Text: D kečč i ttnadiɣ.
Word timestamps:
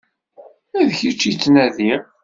D 0.87 0.89
kečč 0.99 1.21
i 1.31 1.33
ttnadiɣ. 1.33 2.01